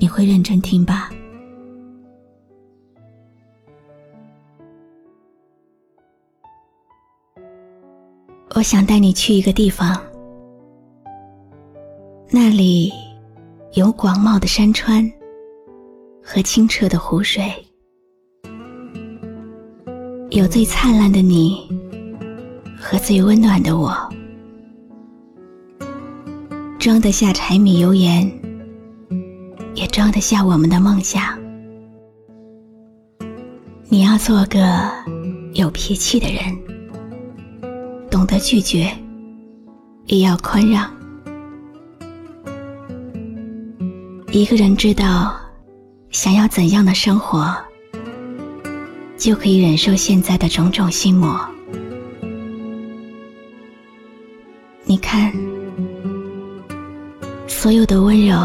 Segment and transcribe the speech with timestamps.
[0.00, 1.10] 你会认真听吧？
[8.54, 10.00] 我想带你去一个地方，
[12.30, 12.92] 那里
[13.74, 15.08] 有广袤的山川
[16.22, 17.52] 和清澈的湖水，
[20.30, 21.68] 有最灿烂的你
[22.80, 23.92] 和最温暖的我。
[26.78, 28.28] 装得下柴米油盐，
[29.78, 31.38] 也装得下我们的梦想。
[33.88, 34.90] 你要做个
[35.54, 36.42] 有脾气的人，
[38.10, 38.90] 懂得拒绝，
[40.06, 40.90] 也要宽让。
[44.32, 45.36] 一个人知道
[46.10, 47.54] 想要怎样的生活，
[49.16, 51.38] 就可以忍受现在的种种心魔。
[54.84, 55.32] 你看。
[57.46, 58.36] 所有的温柔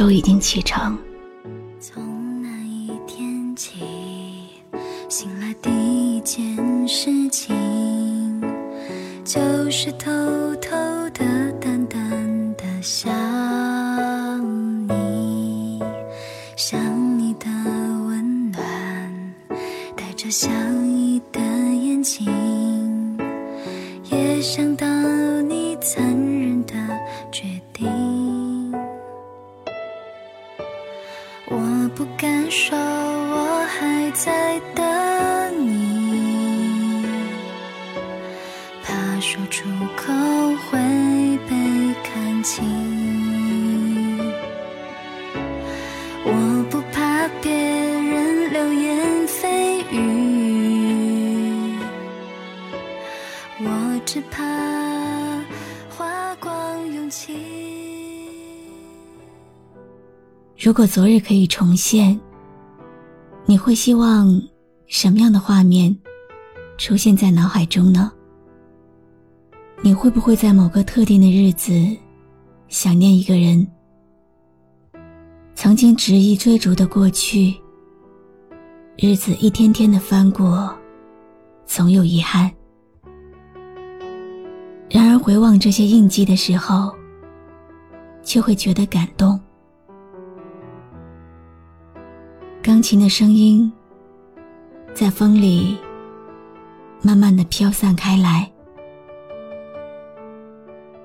[0.00, 0.98] 都已经启程。
[1.78, 2.02] 从
[2.42, 3.80] 那一天起，
[5.10, 5.68] 醒来第
[6.16, 8.40] 一件事情
[9.26, 9.38] 就
[9.70, 10.10] 是偷
[10.56, 10.70] 偷
[11.10, 12.00] 的、淡淡
[12.56, 13.12] 的想
[14.88, 15.82] 你，
[16.56, 16.80] 想
[17.18, 17.44] 你的
[18.06, 19.34] 温暖，
[19.94, 20.48] 带着笑
[34.12, 34.84] 在等
[35.66, 37.04] 你，
[38.82, 40.12] 怕说出口
[40.68, 40.78] 会
[41.48, 41.54] 被
[42.02, 42.64] 看清。
[46.24, 49.94] 我不怕别人流言蜚语，
[53.60, 54.50] 我只怕。
[60.62, 62.20] 如果昨日可以重现，
[63.50, 64.40] 你会希望
[64.86, 65.92] 什么样的画面
[66.78, 68.12] 出现在脑海中呢？
[69.82, 71.72] 你会不会在某个特定的日子
[72.68, 73.66] 想念一个人？
[75.56, 77.52] 曾经执意追逐的过去，
[78.96, 80.72] 日子一天天的翻过，
[81.66, 82.48] 总有遗憾。
[84.88, 86.94] 然而回望这些印记的时候，
[88.22, 89.40] 就会觉得感动。
[92.70, 93.70] 钢琴的声音
[94.94, 95.76] 在风里
[97.02, 98.48] 慢慢的飘散开来。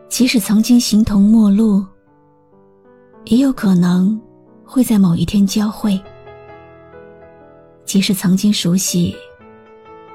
[0.08, 1.84] 即使曾经形同陌路，
[3.24, 4.22] 也有可能
[4.64, 6.00] 会在某一天交汇。
[7.84, 9.16] 即使曾经熟悉，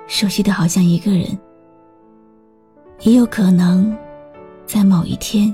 [0.07, 1.37] 熟悉的好像一个人，
[3.01, 3.93] 也有可能
[4.67, 5.53] 在某一天。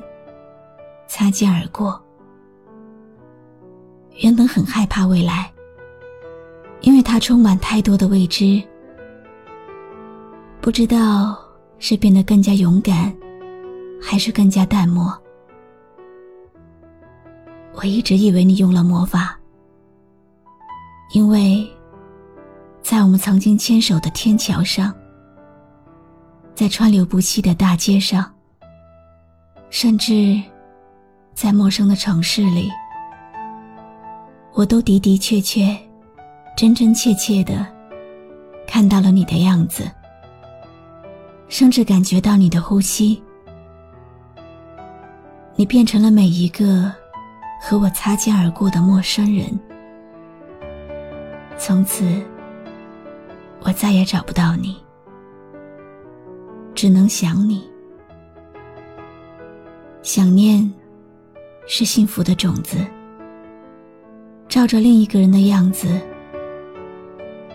[1.07, 1.99] 擦肩而过。
[4.17, 5.51] 原本很害怕未来，
[6.87, 8.63] 因为它充满太多的未知。
[10.61, 11.37] 不知道
[11.81, 13.13] 是变得更加勇敢，
[14.01, 15.13] 还是更加淡漠。
[17.75, 19.37] 我一直以为你用了魔法，
[21.13, 21.69] 因为，
[22.83, 24.95] 在我们曾经牵手的天桥上，
[26.55, 28.33] 在川流不息的大街上，
[29.71, 30.41] 甚至。
[31.35, 32.71] 在陌生的城市里，
[34.55, 35.77] 我都的的确确、
[36.57, 37.67] 真真切切的
[38.67, 39.89] 看到了你的样子，
[41.49, 43.23] 甚至感觉到你的呼吸。
[45.55, 46.91] 你变成了每一个
[47.61, 49.47] 和我擦肩而过的陌生人，
[51.59, 52.05] 从此
[53.61, 54.77] 我再也找不到你，
[56.75, 57.69] 只能想你，
[60.03, 60.73] 想念。
[61.69, 62.79] 是幸福的种子，
[64.49, 66.01] 照着另一个人的样子，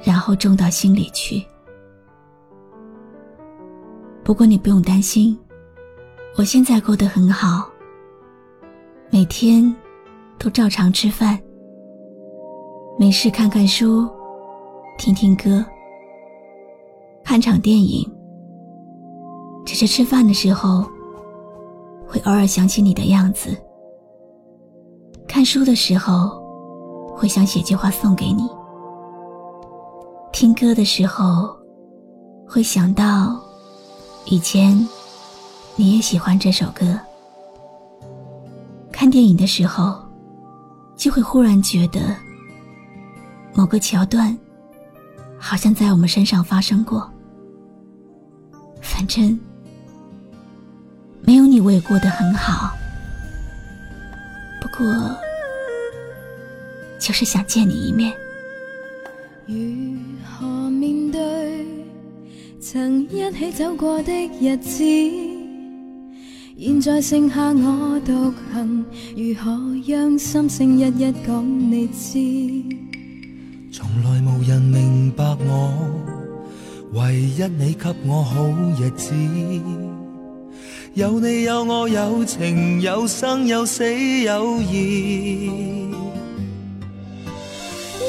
[0.04, 1.44] 然后种到心里去。
[4.24, 5.38] 不过你不用担心，
[6.38, 7.70] 我现在过得很好，
[9.10, 9.76] 每天
[10.38, 11.40] 都照常吃饭，
[12.98, 14.08] 没事看看书，
[14.98, 15.66] 听听歌，
[17.24, 18.10] 看场电影。
[19.66, 20.84] 只是吃饭的时候，
[22.08, 23.50] 会偶尔想起你的样子；
[25.28, 26.42] 看书的时候，
[27.16, 28.44] 会想写句话送给你；
[30.42, 31.56] 听歌的时候，
[32.48, 33.40] 会想到
[34.26, 34.76] 以前
[35.76, 36.98] 你也喜欢这首歌；
[38.92, 40.04] 看电影的时候，
[40.98, 42.00] 就会忽然觉得
[43.54, 44.36] 某个桥段
[45.38, 47.08] 好像在我们身上发生过。
[48.82, 49.40] 反正。
[51.22, 52.72] 没有你，我也过得很好。
[54.60, 54.92] 不过，
[57.00, 58.12] 就是想见你一面。
[62.74, 64.82] 曾一起走过的日子？
[66.58, 69.52] 现在剩下我独行，如何
[69.86, 72.18] 让心声一一讲你知？
[73.74, 75.74] 从来无人明白我，
[76.94, 78.48] 唯一你给我好
[78.80, 79.14] 日子。
[80.94, 83.84] 有你有我有情有生有死
[84.22, 85.92] 有义，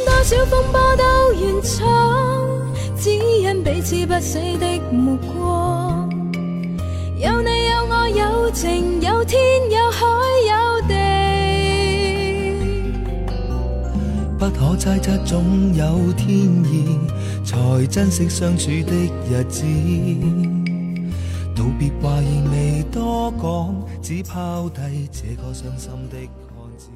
[0.06, 2.41] 多少风波都愿闯，
[3.02, 6.08] 只因彼此不死的目光。
[7.18, 9.40] 有你有我有情有天
[9.72, 10.06] 有海
[10.46, 10.94] 有地，
[14.38, 16.96] 不可猜测总有天意，
[17.44, 18.92] 才珍惜相处的
[19.28, 19.64] 日子。
[21.56, 26.16] 道别话言未多讲，只抛低这个伤心的
[26.54, 26.86] 汉子。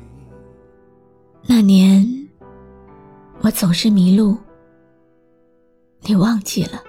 [1.49, 2.29] 那年，
[3.41, 4.37] 我总是迷路，
[6.07, 6.81] 你忘记了。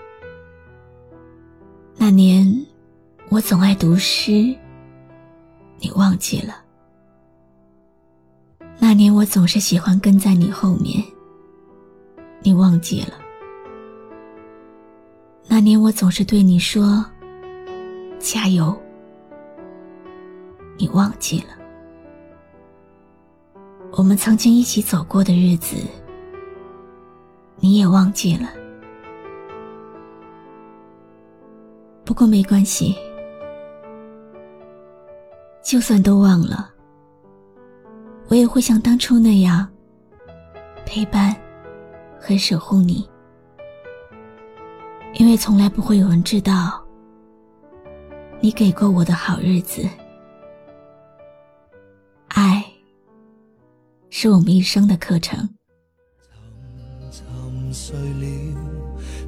[1.95, 2.47] 那年，
[3.29, 4.31] 我总爱读诗，
[5.79, 6.63] 你忘记了。
[8.77, 11.03] 那年，我总是喜欢跟在你后面，
[12.43, 13.13] 你忘记了。
[15.47, 17.03] 那年，我总是对你说。
[18.19, 18.75] 加油！
[20.75, 21.49] 你忘记了
[23.91, 25.77] 我们曾经一起走过的日子，
[27.57, 28.49] 你也忘记了。
[32.17, 32.95] 不过没关系，
[35.63, 36.67] 就算都忘了，
[38.27, 39.69] 我也会像当初那样
[40.83, 41.31] 陪伴
[42.19, 43.07] 和守护你，
[45.19, 46.83] 因为从来不会有人知道。
[48.39, 49.87] 你给过我的好日子，
[52.29, 52.65] 爱
[54.09, 55.47] 是我们一生的课程。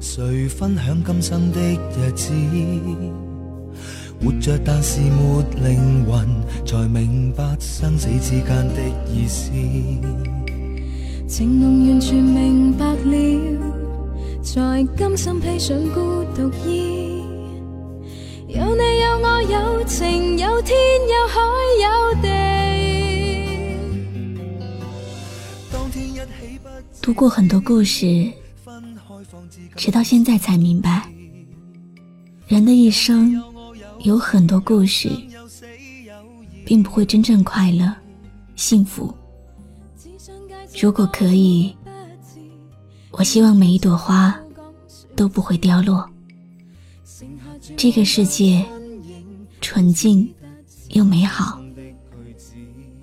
[0.00, 2.32] 谁分享今生的日子？
[4.18, 6.26] 活着但是没灵魂，
[6.64, 8.80] 才明白生死之间的
[9.12, 9.50] 意思。
[11.28, 13.12] 情浓完全明白了，
[14.42, 17.22] 才甘心披上孤独衣。
[18.48, 20.76] 有你有我有情有天
[21.08, 21.40] 有海
[21.82, 22.28] 有地。
[27.02, 28.30] 读过很多故事，
[29.76, 31.08] 直到现在才明白，
[32.46, 33.42] 人的一生
[34.04, 35.10] 有很多故事，
[36.64, 37.94] 并不会真正快乐、
[38.56, 39.14] 幸福。
[40.80, 41.74] 如果可以，
[43.10, 44.38] 我希望每一朵花
[45.16, 46.08] 都不会凋落。
[47.76, 48.64] 这个世界
[49.60, 50.32] 纯净
[50.90, 51.60] 又美好，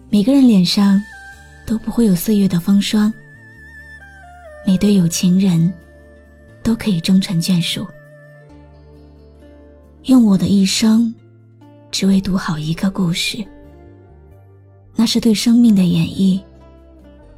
[0.09, 1.01] 每个人脸上
[1.65, 3.12] 都不会有岁月的风霜，
[4.65, 5.71] 每对有情人
[6.67, 7.88] 都可以终成眷属。
[10.03, 11.15] 用我的一生，
[11.91, 13.41] 只为读好一个故事，
[14.93, 16.41] 那是对生命的演绎，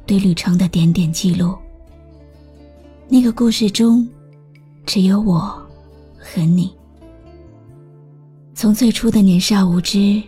[0.04, 1.56] 对旅程的点点记录。
[3.08, 4.04] 那个故事中，
[4.84, 5.40] 只有我
[6.18, 6.76] 和你。
[8.52, 10.20] 从最初的年少无知，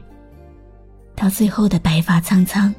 [1.17, 2.73] 到最后的白发苍苍，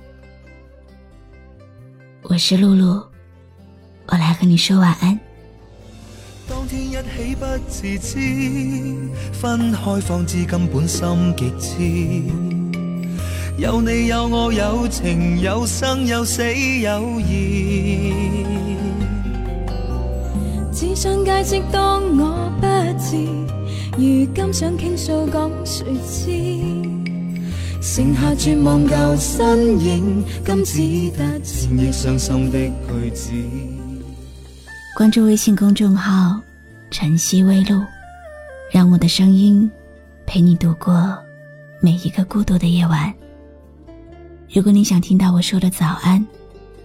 [2.21, 3.03] 我是露露，
[4.07, 5.19] 我来和你说晚安。
[6.47, 8.19] 当天一起不自知，
[9.31, 11.07] 分开方知根本心
[11.37, 12.23] 极痴。
[13.57, 18.13] 有你有我有情有生有死有义，
[20.73, 22.67] 只想解释当我不
[22.99, 23.15] 知。
[23.97, 26.29] 如今想倾诉，讲谁知？
[27.81, 33.31] 剩下绝望旧身影，今只得前翼伤心的句子。
[34.95, 36.39] 关注微信公众号
[36.91, 37.83] “晨曦微露”，
[38.71, 39.69] 让我的声音
[40.27, 41.17] 陪你度过
[41.81, 43.11] 每一个孤独的夜晚。
[44.51, 46.23] 如果你想听到我说的早安，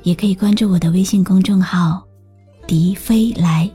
[0.05, 2.03] 也可以关注我的微信公众号
[2.67, 3.71] “笛飞来”。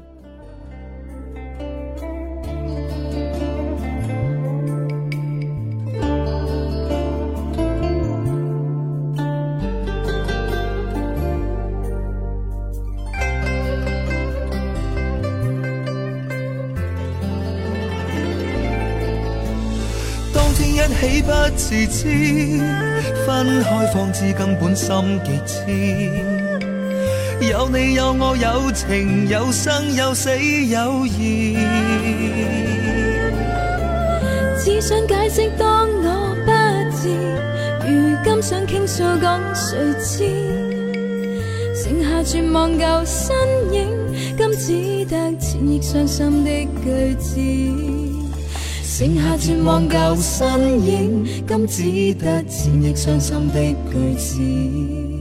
[21.21, 22.59] 不自知，
[23.25, 25.59] 分开方知根本心极痴。
[27.51, 31.57] 有你有我有情有生有死有义。
[34.63, 36.51] 只想解释当我不
[36.95, 37.09] 知，
[37.85, 40.23] 如今想倾诉讲谁知？
[41.75, 43.35] 剩下绝望旧身
[43.73, 43.89] 影，
[44.37, 46.49] 今只得千亿伤心的
[46.81, 48.12] 句子。
[48.95, 55.12] 剩下绝望旧身影，今只得千亿伤心的句子。